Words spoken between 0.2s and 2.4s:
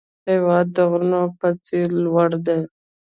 هېواد د غرونو په څېر لوړ